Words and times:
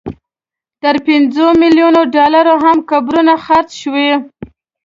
تر 0.81 0.95
پنځو 1.07 1.45
ملیونو 1.61 2.01
ډالرو 2.15 2.55
هم 2.63 2.77
قبرونه 2.89 3.33
خرڅ 3.45 3.69
شوي. 3.81 4.11